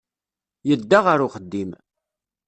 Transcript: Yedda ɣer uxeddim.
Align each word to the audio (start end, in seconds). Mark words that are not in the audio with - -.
Yedda 0.67 0.99
ɣer 1.05 1.19
uxeddim. 1.25 1.71